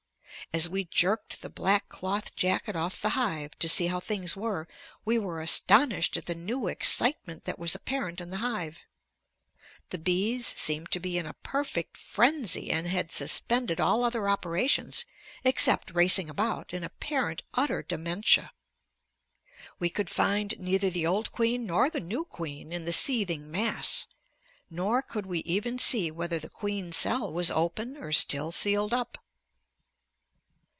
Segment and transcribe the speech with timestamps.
[0.53, 4.67] As we jerked the black cloth jacket off the hive to see how things were,
[5.05, 8.85] we were astonished at the new excitement that was apparent in the hive;
[9.91, 15.05] the bees seemed to be in a perfect frenzy and had suspended all other operations
[15.45, 18.51] except racing about in apparent utter dementia.
[19.79, 24.05] We could find neither the old queen nor the new queen in the seething mass,
[24.69, 29.17] nor could we even see whether the queen cell was open or still sealed up.